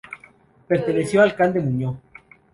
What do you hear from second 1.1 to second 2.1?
al Can de Muñó.